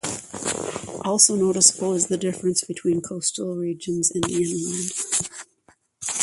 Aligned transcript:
Also 1.05 1.35
noticeable 1.35 1.93
is 1.93 2.07
the 2.07 2.17
difference 2.17 2.63
between 2.63 3.01
coastal 3.03 3.55
regions 3.55 4.09
and 4.09 4.23
the 4.23 4.33
inland. 4.35 5.27